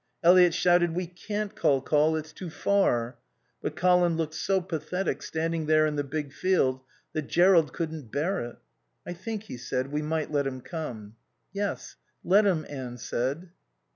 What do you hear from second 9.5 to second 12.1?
said, "we might let him come." "Yes.